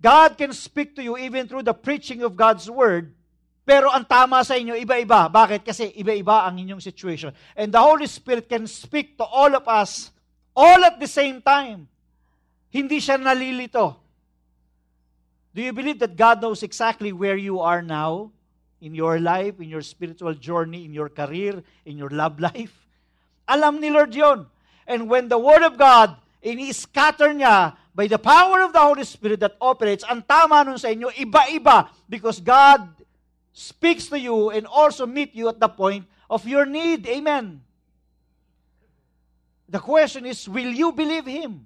[0.00, 3.12] God can speak to you even through the preaching of God's Word,
[3.66, 5.26] pero ang tama sa inyo, iba-iba.
[5.26, 5.66] Bakit?
[5.66, 7.34] Kasi iba-iba ang inyong situation.
[7.58, 10.14] And the Holy Spirit can speak to all of us
[10.54, 11.90] all at the same time.
[12.70, 13.98] Hindi siya nalilito.
[15.56, 18.36] Do you believe that God knows exactly where you are now?
[18.80, 22.86] in your life, in your spiritual journey, in your career, in your love life.
[23.48, 24.46] Alam ni Lord yon.
[24.86, 29.40] And when the Word of God, ini-scatter niya by the power of the Holy Spirit
[29.40, 31.88] that operates, ang tama nun sa inyo, iba-iba.
[32.04, 32.84] Because God
[33.56, 37.08] speaks to you and also meet you at the point of your need.
[37.08, 37.64] Amen.
[39.64, 41.64] The question is, will you believe Him?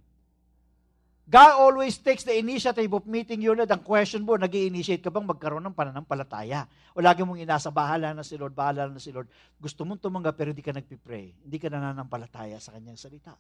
[1.27, 3.51] God always takes the initiative of meeting you.
[3.55, 6.67] Ang question mo, nag initiate ka bang magkaroon ng pananampalataya?
[6.95, 9.27] O lagi mong inasa, bahala na si Lord, bahala na si Lord.
[9.59, 11.47] Gusto mong tumanggap pero hindi ka nagpipray.
[11.47, 13.35] Hindi ka nananampalataya sa kanyang salita.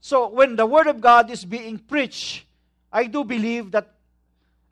[0.00, 2.48] So, when the Word of God is being preached,
[2.88, 3.92] I do believe that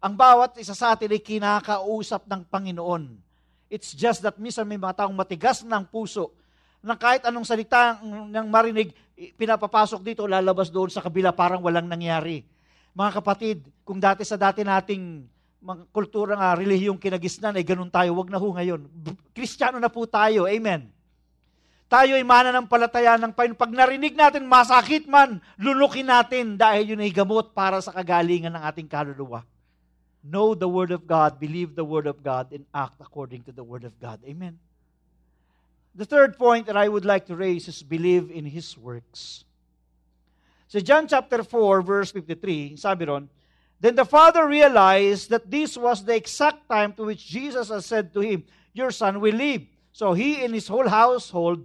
[0.01, 3.21] ang bawat isa sa atin ay kinakausap ng Panginoon.
[3.69, 6.33] It's just that minsan may mga taong matigas ng puso
[6.81, 8.97] na kahit anong salita ng marinig,
[9.37, 12.47] pinapapasok dito, lalabas doon sa kabila, parang walang nangyari.
[12.97, 18.15] Mga kapatid, kung dati sa dati nating mga kultura nga, relihiyong kinagisnan, ay ganun tayo,
[18.15, 18.87] wag na ho ngayon.
[19.35, 20.89] Kristiyano na po tayo, amen.
[21.89, 23.33] Tayo ay mana ng Panginoon.
[23.57, 28.63] Pag narinig natin, masakit man, lunukin natin dahil yun ay gamot para sa kagalingan ng
[28.69, 29.41] ating kaluluwa.
[30.21, 33.65] Know the Word of God, believe the Word of God, and act according to the
[33.65, 34.21] Word of God.
[34.29, 34.61] Amen.
[35.97, 39.49] The third point that I would like to raise is believe in His works.
[40.69, 43.33] So John chapter 4, verse 53, sabi ron,
[43.81, 48.13] Then the father realized that this was the exact time to which Jesus has said
[48.13, 49.65] to him, Your son will live.
[49.93, 51.65] So he and his whole household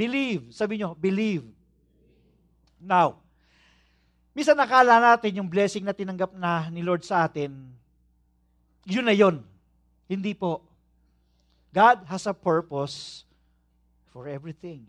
[0.00, 0.48] believe.
[0.56, 1.44] Sabi nyo, believe.
[2.80, 3.20] Now,
[4.32, 7.52] misa nakala natin yung blessing na tinanggap na ni Lord sa atin,
[8.88, 9.44] yun na yun.
[10.08, 10.64] Hindi po.
[11.70, 13.28] God has a purpose
[14.08, 14.88] for everything.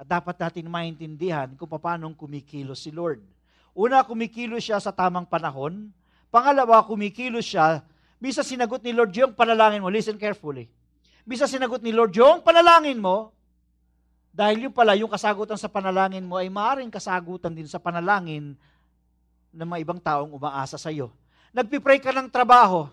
[0.00, 3.22] At dapat natin maintindihan kung paano kumikilos si Lord.
[3.76, 5.92] Una, kumikilos siya sa tamang panahon.
[6.32, 7.84] Pangalawa, kumikilos siya,
[8.18, 9.92] bisa sinagot ni Lord yung panalangin mo.
[9.92, 10.66] Listen carefully.
[11.22, 13.30] Bisa sinagot ni Lord yung panalangin mo,
[14.32, 18.56] dahil yung pala, yung kasagutan sa panalangin mo ay maaaring kasagutan din sa panalangin
[19.52, 21.12] ng mga ibang taong umaasa sa iyo.
[21.52, 22.88] Nagpipray ka ng trabaho.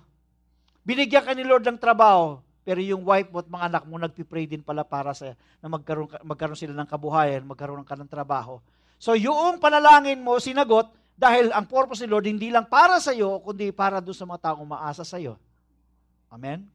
[0.83, 2.43] Binigyan ka ni Lord ng trabaho.
[2.67, 5.31] Pero yung wife mo at mga anak mo nagpipray din pala para sa
[5.63, 8.59] na magkaroon, magkaroon sila ng kabuhayan, magkaroon ka ng trabaho.
[8.99, 13.39] So yung panalangin mo sinagot dahil ang purpose ni Lord hindi lang para sa iyo,
[13.39, 15.39] kundi para doon sa mga taong umaasa sa iyo.
[16.27, 16.67] Amen?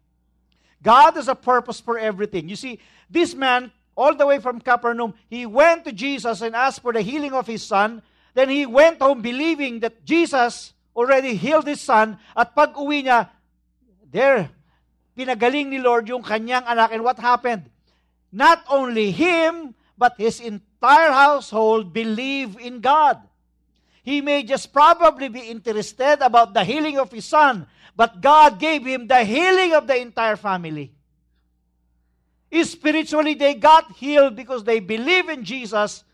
[0.81, 2.49] God has a purpose for everything.
[2.49, 2.81] You see,
[3.13, 7.03] this man, all the way from Capernaum, he went to Jesus and asked for the
[7.03, 8.03] healing of his son.
[8.35, 12.19] Then he went home believing that Jesus already healed his son.
[12.37, 13.29] At pag uwi niya,
[14.11, 14.51] there,
[15.19, 16.91] pinagaling ni Lord yung kanyang anak.
[16.91, 17.71] And what happened?
[18.33, 23.23] Not only him, but his entire household believe in God.
[24.03, 28.85] He may just probably be interested about the healing of his son, but God gave
[28.85, 30.94] him the healing of the entire family.
[32.51, 36.07] Spiritually, they got healed because they believe in Jesus,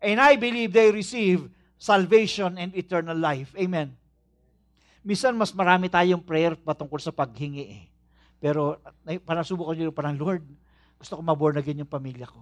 [0.00, 3.52] and I believe they receive salvation and eternal life.
[3.58, 3.92] Amen.
[5.02, 7.84] Misan mas marami tayong prayer patungkol sa paghingi eh.
[8.38, 8.78] Pero
[9.26, 10.46] parang subukan nyo parang, Lord,
[10.96, 12.40] gusto ko maborn again yung pamilya ko.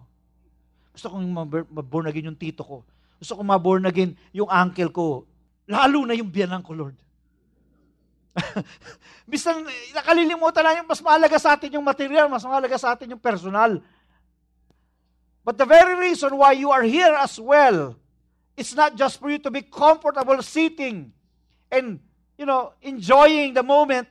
[0.93, 1.27] Gusto kong
[1.73, 2.85] maborn again yung tito ko.
[3.17, 5.25] Gusto ko maborn again yung uncle ko.
[5.71, 6.97] Lalo na yung biyanan ko, Lord.
[9.31, 13.23] Bisan nakalilimutan lang yung mas mahalaga sa atin yung material, mas mahalaga sa atin yung
[13.23, 13.83] personal.
[15.43, 17.97] But the very reason why you are here as well,
[18.57, 21.11] it's not just for you to be comfortable sitting
[21.73, 21.99] and
[22.41, 24.09] you know, enjoying the moment.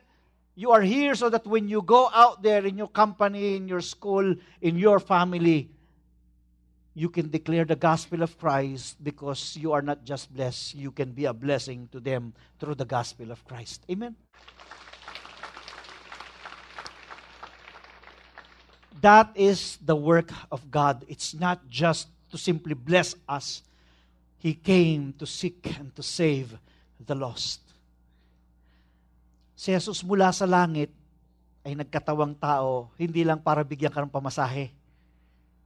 [0.54, 3.80] You are here so that when you go out there in your company, in your
[3.80, 5.70] school, in your family,
[6.94, 11.12] you can declare the gospel of Christ because you are not just blessed, you can
[11.12, 13.84] be a blessing to them through the gospel of Christ.
[13.90, 14.16] Amen.
[19.00, 21.06] That is the work of God.
[21.08, 23.62] It's not just to simply bless us.
[24.36, 26.52] He came to seek and to save
[27.00, 27.60] the lost.
[29.56, 30.92] Si Jesus mula sa langit
[31.64, 34.79] ay nagkatawang tao, hindi lang para bigyan ka ng pamasahe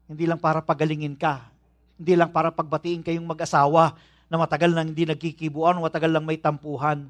[0.05, 1.49] hindi lang para pagalingin ka.
[1.97, 3.97] Hindi lang para pagbatiin kayong mag-asawa
[4.29, 7.07] na matagal nang hindi nagkikibuan, matagal lang may tampuhan.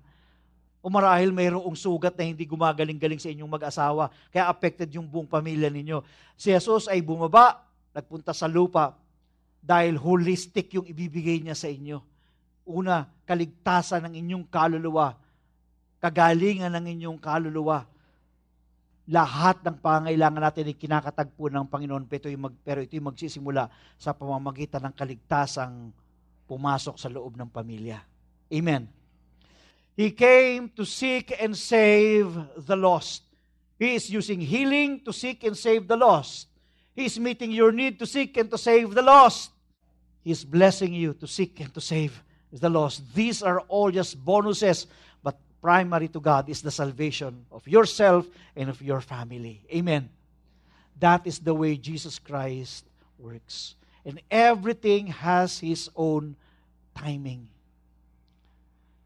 [0.84, 5.72] O marahil mayroong sugat na hindi gumagaling-galing sa inyong mag-asawa, kaya affected yung buong pamilya
[5.72, 6.04] ninyo.
[6.36, 7.64] Si Jesus ay bumaba,
[7.96, 8.92] nagpunta sa lupa,
[9.64, 12.04] dahil holistic yung ibibigay niya sa inyo.
[12.68, 15.16] Una, kaligtasan ng inyong kaluluwa,
[16.04, 17.88] kagalingan ng inyong kaluluwa,
[19.04, 23.68] lahat ng pangailangan natin ay kinakatagpo ng Panginoon, pero ito'y, mag, pero ito'y magsisimula
[24.00, 25.92] sa pamamagitan ng kaligtasang
[26.48, 28.00] pumasok sa loob ng pamilya.
[28.48, 28.88] Amen.
[29.94, 32.32] He came to seek and save
[32.64, 33.22] the lost.
[33.78, 36.48] He is using healing to seek and save the lost.
[36.96, 39.50] He is meeting your need to seek and to save the lost.
[40.22, 42.16] He is blessing you to seek and to save
[42.50, 43.02] the lost.
[43.14, 44.86] These are all just bonuses
[45.64, 49.64] primary to God is the salvation of yourself and of your family.
[49.72, 50.12] Amen.
[51.00, 52.84] That is the way Jesus Christ
[53.16, 53.72] works.
[54.04, 56.36] And everything has His own
[56.92, 57.48] timing.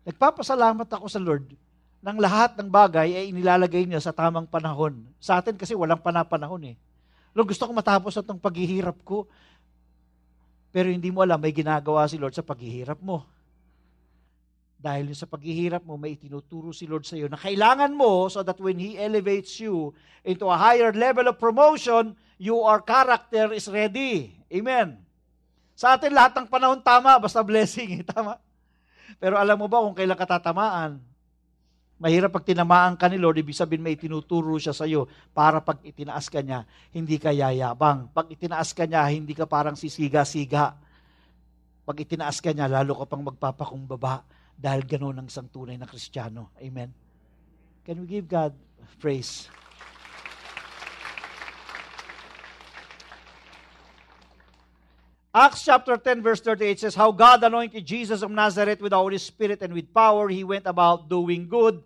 [0.03, 1.47] Nagpapasalamat ako sa Lord
[2.03, 4.99] ng lahat ng bagay ay inilalagay niya sa tamang panahon.
[5.23, 6.77] Sa atin kasi walang panapanahon eh.
[7.39, 9.31] Lord, gusto ko matapos itong paghihirap ko.
[10.75, 13.38] Pero hindi mo alam, may ginagawa si Lord sa paghihirap mo.
[14.79, 18.63] Dahil sa paghihirap mo, may itinuturo si Lord sa iyo na kailangan mo so that
[18.63, 19.91] when He elevates you
[20.23, 24.39] into a higher level of promotion, your character is ready.
[24.47, 25.03] Amen.
[25.75, 28.03] Sa atin lahat ng panahon tama, basta blessing.
[28.03, 28.39] Eh, tama?
[29.19, 31.03] Pero alam mo ba kung kailan katatamaan?
[31.99, 35.83] Mahirap pag tinamaan ka ni Lord, ibig sabihin may tinuturo siya sa iyo para pag
[35.83, 36.63] itinaas ka niya,
[36.95, 38.15] hindi ka yayabang.
[38.15, 40.79] Pag itinaas ka niya, hindi ka parang sisiga-siga.
[41.83, 46.51] Pag itinaas ka niya, lalo ka pang magpapakumbaba dahil gano'n ang isang tunay na Kristiyano.
[46.59, 46.91] Amen?
[47.87, 48.53] Can we give God
[48.99, 49.47] praise?
[55.31, 59.23] Acts chapter 10 verse 38 says, How God anointed Jesus of Nazareth with the Holy
[59.23, 60.27] Spirit and with power.
[60.27, 61.79] He went about doing good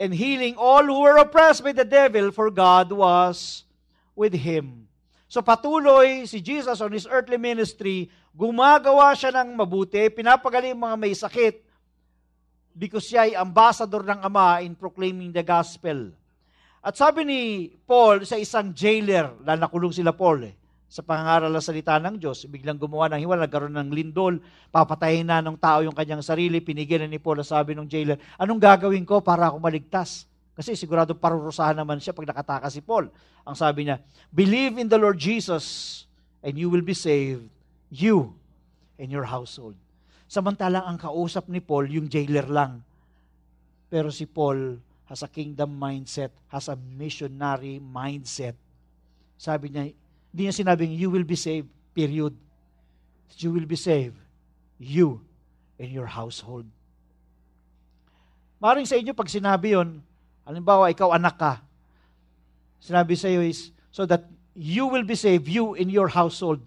[0.00, 3.68] and healing all who were oppressed by the devil, for God was
[4.16, 4.88] with him.
[5.28, 11.14] So patuloy si Jesus on His earthly ministry, gumagawa siya ng mabuti, pinapagaling mga may
[11.14, 11.69] sakit,
[12.74, 16.14] because siya ay ambassador ng Ama in proclaiming the gospel.
[16.80, 17.40] At sabi ni
[17.84, 20.54] Paul sa isang jailer, na nakulong sila Paul eh,
[20.90, 24.42] sa pangangaral ng salita ng Diyos, biglang gumawa ng hiwala, nagkaroon ng lindol,
[24.74, 29.06] papatayin na ng tao yung kanyang sarili, pinigilan ni Paul, sabi ng jailer, anong gagawin
[29.06, 30.26] ko para ako maligtas?
[30.56, 33.06] Kasi sigurado parurusahan naman siya pag nakatakas si Paul.
[33.46, 34.02] Ang sabi niya,
[34.34, 36.04] believe in the Lord Jesus
[36.42, 37.46] and you will be saved,
[37.92, 38.34] you
[38.98, 39.78] and your household.
[40.30, 42.86] Samantalang ang kausap ni Paul, yung jailer lang.
[43.90, 44.78] Pero si Paul
[45.10, 48.54] has a kingdom mindset, has a missionary mindset.
[49.34, 49.90] Sabi niya,
[50.30, 52.30] hindi niya sinabing, you will be saved, period.
[53.42, 54.14] You will be saved,
[54.78, 55.18] you
[55.82, 56.70] and your household.
[58.62, 59.98] Maring sa inyo, pag sinabi yon,
[60.46, 61.52] halimbawa, ikaw anak ka,
[62.78, 66.62] sinabi sa iyo is, so that you will be saved, you and your household.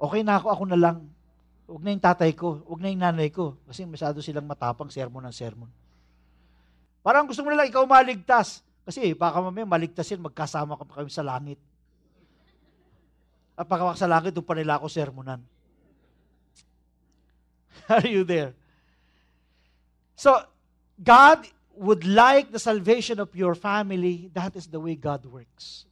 [0.00, 1.04] Okay na ako, ako na lang.
[1.70, 3.54] Huwag na yung tatay ko, huwag na yung nanay ko.
[3.70, 5.70] Kasi masyado silang matapang, sermon ng sermon.
[7.06, 8.66] Parang gusto mo nila ikaw maligtas.
[8.82, 11.62] Kasi baka mamaya maligtas yan, magkasama ka pa kami sa langit.
[13.54, 15.38] At pagkawak sa langit, doon pa nila ako sermonan.
[17.94, 18.50] Are you there?
[20.18, 20.42] So,
[20.98, 21.46] God
[21.78, 24.26] would like the salvation of your family.
[24.34, 25.89] That is the way God works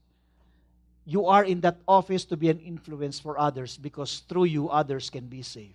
[1.09, 5.09] you are in that office to be an influence for others because through you, others
[5.09, 5.73] can be saved.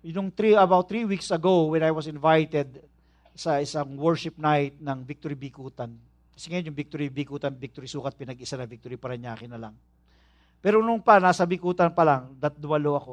[0.00, 2.80] Yung three, about three weeks ago, when I was invited
[3.36, 5.92] sa isang worship night ng Victory Bikutan,
[6.32, 9.76] kasi ngayon yung Victory Bikutan, Victory Sukat, pinag-isa na Victory Paranaque na lang.
[10.64, 13.12] Pero nung pa, nasa Bikutan pa lang, dat duwalo ako.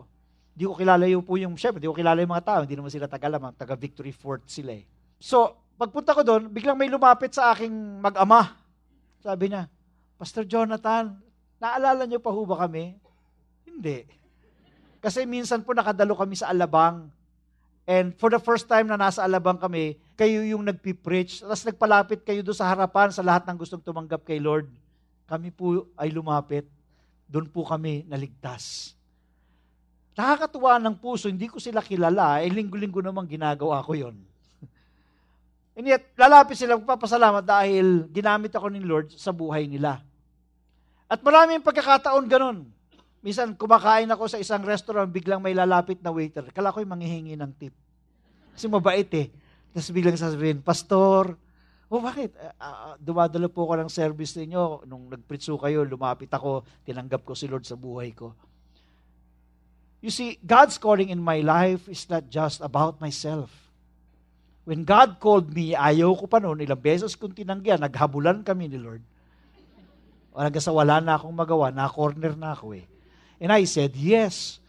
[0.55, 2.87] Di ko kilala yung po yung, syempre, di ko kilala yung mga tao, hindi naman
[2.87, 4.87] sila taga-lamang, taga-Victory Fort sila eh.
[5.19, 8.55] So, pagpunta ko doon, biglang may lumapit sa aking mag-ama.
[9.19, 9.67] Sabi niya,
[10.19, 11.15] Pastor Jonathan,
[11.63, 12.99] naalala niyo pa ho ba kami?
[13.63, 14.03] Hindi.
[14.99, 17.07] Kasi minsan po nakadalo kami sa Alabang.
[17.87, 21.39] And for the first time na nasa Alabang kami, kayo yung nagpipreach.
[21.39, 24.67] Tapos nagpalapit kayo doon sa harapan sa lahat ng gustong tumanggap kay Lord.
[25.23, 26.67] Kami po ay lumapit.
[27.31, 28.91] Doon po kami naligtas.
[30.19, 32.43] Nakakatuwa ng puso, hindi ko sila kilala.
[32.43, 34.19] Eh, linggo-linggo naman ginagawa ko yon.
[35.79, 40.08] And yet, lalapit sila, papasalamat dahil ginamit ako ng Lord sa buhay nila.
[41.09, 42.69] At maraming pagkakataon ganun.
[43.19, 46.47] Minsan, kumakain ako sa isang restaurant, biglang may lalapit na waiter.
[46.55, 47.75] Kala ko'y manghihingi ng tip.
[48.55, 49.27] Kasi mabait eh.
[49.73, 51.35] Tapos biglang sasabihin, Pastor,
[51.91, 52.31] oh bakit?
[52.61, 54.87] Uh, dumadalo po ako ng service ninyo.
[54.87, 58.31] Nung nagpritso kayo, lumapit ako, tinanggap ko si Lord sa buhay ko.
[59.99, 63.51] You see, God's calling in my life is not just about myself.
[64.63, 68.79] When God called me, ayaw ko pa noon, ilang beses kong tinanggihan, naghabulan kami ni
[68.79, 69.03] Lord.
[70.39, 72.87] Hanggang sa wala na akong magawa, na-corner na ako eh.
[73.43, 74.63] And I said, yes.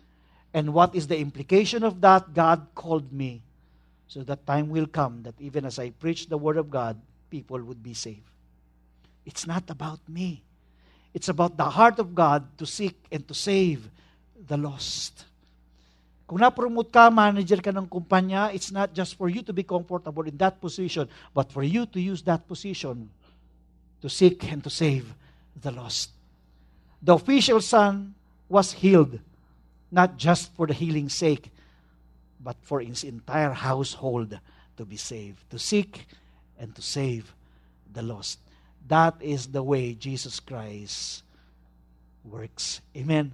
[0.50, 2.34] And what is the implication of that?
[2.34, 3.38] God called me.
[4.10, 6.98] So that time will come that even as I preach the Word of God,
[7.30, 8.26] people would be saved.
[9.22, 10.42] It's not about me.
[11.14, 13.86] It's about the heart of God to seek and to save
[14.34, 15.22] the lost.
[16.26, 20.26] Kung na-promote ka, manager ka ng kumpanya, it's not just for you to be comfortable
[20.26, 23.06] in that position, but for you to use that position
[24.02, 25.06] to seek and to save
[25.56, 26.10] the lost.
[27.02, 28.14] The official son
[28.48, 29.18] was healed,
[29.90, 31.50] not just for the healing's sake,
[32.40, 34.38] but for his entire household
[34.76, 36.06] to be saved, to seek
[36.58, 37.32] and to save
[37.92, 38.38] the lost.
[38.88, 41.22] That is the way Jesus Christ
[42.24, 42.80] works.
[42.96, 43.32] Amen.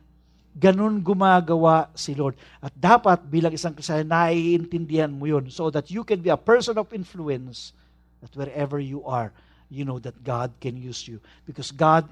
[0.56, 2.34] Ganun gumagawa si Lord.
[2.64, 6.80] At dapat bilang isang Kristiyan, naiintindihan mo yun so that you can be a person
[6.80, 7.76] of influence
[8.24, 9.30] that wherever you are,
[9.68, 11.20] you know that God can use you.
[11.44, 12.08] Because God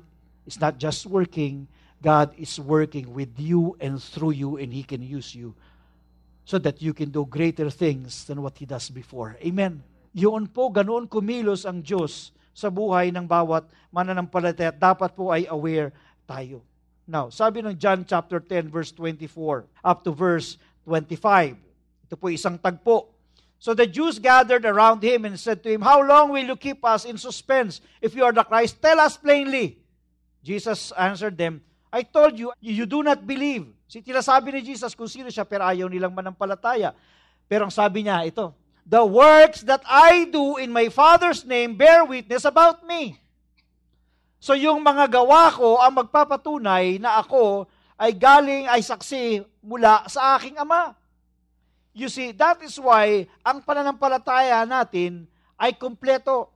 [0.46, 1.68] is not just working,
[2.02, 5.54] God is working with you and through you and He can use you
[6.44, 9.36] so that you can do greater things than what He does before.
[9.40, 9.80] Amen.
[10.12, 14.70] Yun po, ganoon kumilos ang Diyos sa buhay ng bawat mananampalataya.
[14.70, 15.90] Dapat po ay aware
[16.28, 16.62] tayo.
[17.04, 21.56] Now, sabi ng John chapter 10 verse 24 up to verse 25.
[22.08, 23.13] Ito po isang tagpo.
[23.58, 26.84] So the Jews gathered around him and said to him, How long will you keep
[26.84, 27.80] us in suspense?
[28.00, 29.80] If you are the Christ, tell us plainly.
[30.44, 33.70] Jesus answered them, I told you, you do not believe.
[33.88, 36.92] Si sabi ni Jesus kung sino siya, pero ayaw nilang manampalataya.
[37.46, 38.52] Pero ang sabi niya, ito,
[38.84, 43.16] The works that I do in my Father's name bear witness about me.
[44.44, 47.64] So yung mga gawa ko ang magpapatunay na ako
[47.96, 50.92] ay galing, ay saksi mula sa aking Ama.
[51.94, 56.50] You see, that is why ang pananampalataya natin ay kompleto.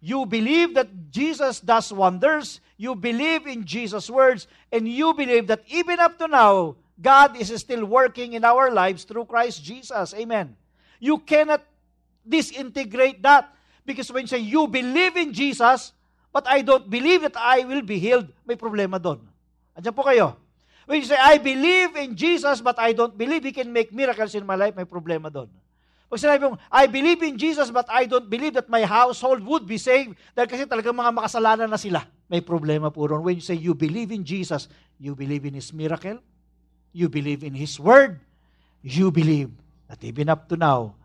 [0.00, 5.60] You believe that Jesus does wonders, you believe in Jesus' words, and you believe that
[5.68, 10.16] even up to now, God is still working in our lives through Christ Jesus.
[10.16, 10.56] Amen.
[10.96, 11.60] You cannot
[12.24, 13.52] disintegrate that
[13.84, 15.92] because when you say you believe in Jesus,
[16.32, 19.20] but I don't believe that I will be healed, may problema doon.
[19.76, 20.40] Andiyan po kayo.
[20.86, 24.34] When you say, I believe in Jesus, but I don't believe He can make miracles
[24.34, 25.48] in my life, may problema doon.
[26.10, 29.62] Pag sinabi mong, I believe in Jesus, but I don't believe that my household would
[29.62, 33.22] be saved, dahil kasi talagang mga makasalanan na sila, may problema po ron.
[33.22, 34.66] When you say, you believe in Jesus,
[34.98, 36.18] you believe in His miracle,
[36.90, 38.18] you believe in His Word,
[38.82, 39.54] you believe
[39.86, 40.98] that even up to now,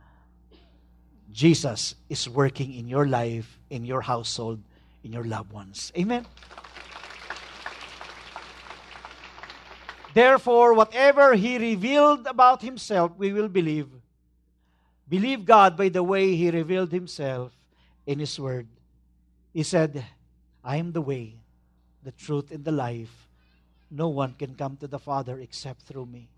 [1.29, 4.57] Jesus is working in your life, in your household,
[5.05, 5.93] in your loved ones.
[5.93, 6.25] Amen.
[10.15, 13.89] Therefore, whatever he revealed about himself, we will believe.
[15.09, 17.51] Believe God by the way he revealed himself
[18.07, 18.65] in his word.
[19.53, 20.05] He said,
[20.63, 21.35] I am the way,
[22.01, 23.27] the truth, and the life.
[23.91, 26.29] No one can come to the Father except through me.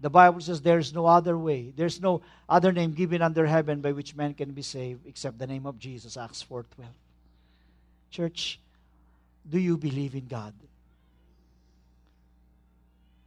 [0.00, 1.72] The Bible says there's no other way.
[1.76, 5.46] There's no other name given under heaven by which man can be saved except the
[5.46, 6.64] name of Jesus, Acts 4.12.
[8.10, 8.58] Church,
[9.48, 10.52] do you believe in God?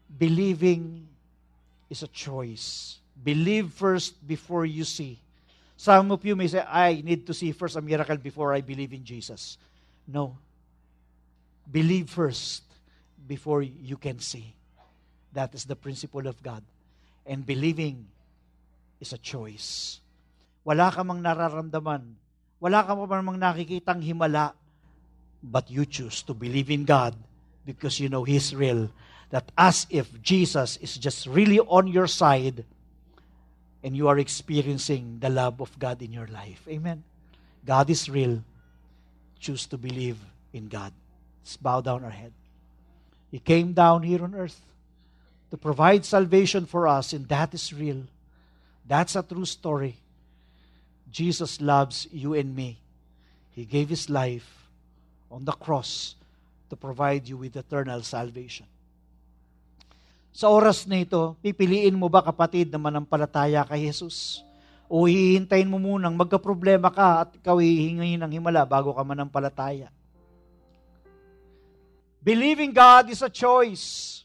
[0.07, 1.07] Believing
[1.89, 2.97] is a choice.
[3.11, 5.19] Believe first before you see.
[5.75, 8.93] Some of you may say, I need to see first a miracle before I believe
[8.93, 9.57] in Jesus.
[10.07, 10.37] No.
[11.69, 12.63] Believe first
[13.27, 14.55] before you can see.
[15.33, 16.63] That is the principle of God.
[17.25, 18.07] And believing
[18.99, 19.99] is a choice.
[20.63, 22.15] Wala ka mang nararamdaman.
[22.59, 24.53] Wala ka mang nakikitang himala
[25.43, 27.15] but you choose to believe in God
[27.65, 28.89] because you know He's real.
[29.29, 32.63] That as if Jesus is just really on your side
[33.83, 36.61] and you are experiencing the love of God in your life.
[36.67, 37.03] Amen.
[37.65, 38.43] God is real.
[39.39, 40.17] Choose to believe
[40.53, 40.93] in God.
[41.43, 42.33] Let's bow down our head.
[43.29, 44.59] He came down here on earth
[45.51, 48.03] to provide salvation for us, and that is real.
[48.87, 49.97] That's a true story.
[51.11, 52.79] Jesus loves you and me.
[53.51, 54.67] He gave His life
[55.31, 56.15] on the cross
[56.69, 58.65] to provide you with eternal salvation.
[60.37, 64.45] Sa oras na ito, pipiliin mo ba kapatid na manampalataya kay Jesus?
[64.85, 69.89] O hihintayin mo munang magka-problema ka at ikaw hihingi ng himala bago ka manampalataya?
[72.21, 74.21] Believing God is a choice.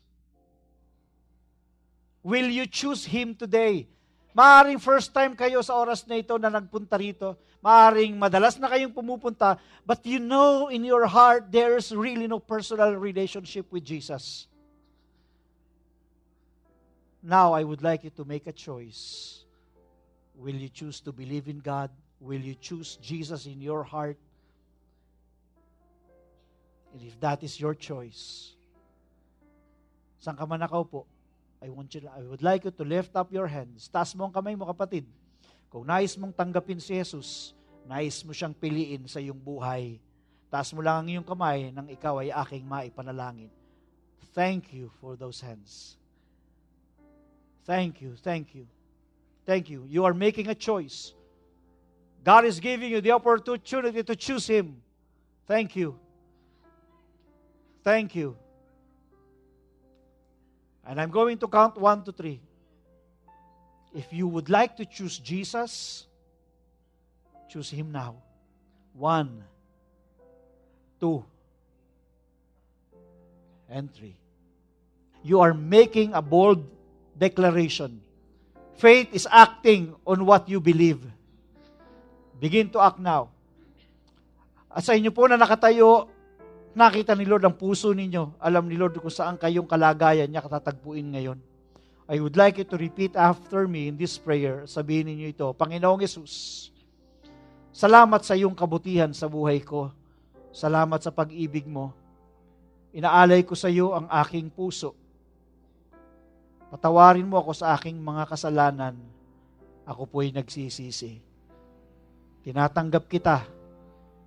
[2.20, 3.88] Will you choose Him today?
[4.36, 7.40] Maaring first time kayo sa oras na ito na nagpunta rito.
[7.64, 9.56] Maaring madalas na kayong pumupunta.
[9.88, 14.51] But you know in your heart, there's really no personal relationship with Jesus.
[17.22, 19.44] Now, I would like you to make a choice.
[20.34, 21.90] Will you choose to believe in God?
[22.18, 24.18] Will you choose Jesus in your heart?
[26.92, 28.52] And if that is your choice,
[30.20, 31.06] saan ka man nakaupo,
[31.62, 33.86] I want you, I would like you to lift up your hands.
[33.86, 35.06] Taas mo ang kamay mo, kapatid.
[35.70, 37.54] Kung nais mong tanggapin si Jesus,
[37.86, 39.96] nais mo siyang piliin sa iyong buhay,
[40.50, 43.48] taas mo lang ang iyong kamay nang ikaw ay aking maipanalangin.
[44.34, 46.01] Thank you for those hands.
[47.64, 48.66] Thank you, thank you,
[49.46, 49.84] thank you.
[49.88, 51.14] You are making a choice.
[52.24, 54.82] God is giving you the opportunity to choose Him.
[55.46, 55.98] Thank you.
[57.82, 58.36] Thank you.
[60.86, 62.40] And I'm going to count one to three.
[63.94, 66.06] If you would like to choose Jesus,
[67.48, 68.16] choose Him now.
[68.94, 69.44] One,
[71.00, 71.24] two,
[73.68, 74.16] and three.
[75.22, 76.68] You are making a bold
[77.16, 78.00] declaration.
[78.76, 81.04] Faith is acting on what you believe.
[82.42, 83.30] Begin to act now.
[84.72, 86.10] At sa inyo po na nakatayo,
[86.72, 88.40] Nakita ni Lord ang puso ninyo.
[88.40, 91.38] Alam ni Lord kung saan kayong kalagayan niya katatagpuin ngayon.
[92.08, 94.64] I would like you to repeat after me in this prayer.
[94.64, 96.68] Sabihin ninyo ito, Panginoong Yesus,
[97.76, 99.92] salamat sa iyong kabutihan sa buhay ko.
[100.52, 101.92] Salamat sa pag-ibig mo.
[102.96, 104.96] Inaalay ko sa iyo ang aking puso.
[106.72, 108.96] Patawarin mo ako sa aking mga kasalanan.
[109.84, 111.20] Ako po'y nagsisisi.
[112.40, 113.44] Tinatanggap kita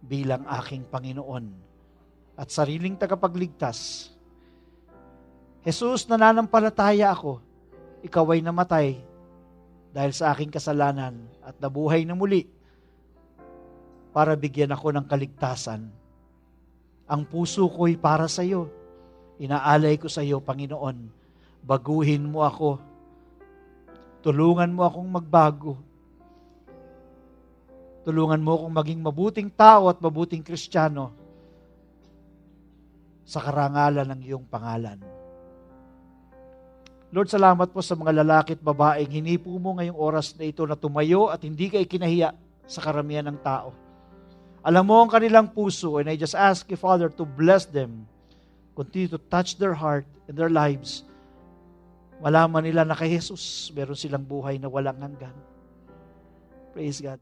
[0.06, 1.50] bilang aking Panginoon
[2.38, 4.12] at sariling tagapagligtas.
[5.66, 7.42] Jesus, nananampalataya ako.
[8.06, 8.88] Ikaw ay namatay
[9.90, 12.46] dahil sa aking kasalanan at nabuhay na muli
[14.14, 15.90] para bigyan ako ng kaligtasan.
[17.10, 18.70] Ang puso ko'y para sa iyo.
[19.42, 21.25] Inaalay ko sa iyo, Panginoon.
[21.66, 22.78] Baguhin mo ako.
[24.22, 25.74] Tulungan mo akong magbago.
[28.06, 31.10] Tulungan mo akong maging mabuting tao at mabuting kristyano
[33.26, 35.02] sa karangalan ng iyong pangalan.
[37.10, 40.78] Lord, salamat po sa mga lalaki at babaeng hinipo mo ngayong oras na ito na
[40.78, 42.38] tumayo at hindi ka ikinahiya
[42.70, 43.74] sa karamihan ng tao.
[44.62, 48.06] Alam mo ang kanilang puso and I just ask you, Father, to bless them.
[48.78, 51.06] Continue to touch their heart and their lives.
[52.24, 55.36] Malaman nila na kay Jesus, meron silang buhay na walang hanggan.
[56.72, 57.20] Praise God.